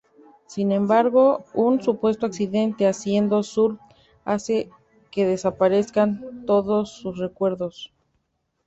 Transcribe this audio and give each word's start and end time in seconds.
Sin 0.47 0.71
embargo, 0.71 1.45
un 1.53 1.79
supuesto 1.79 2.25
accidente 2.25 2.87
haciendo 2.87 3.43
surf 3.43 3.79
hace 4.25 4.71
que 5.11 5.27
desaparezcan 5.27 6.43
todos 6.47 6.89
sus 6.91 7.19
recuerdos. 7.19 7.93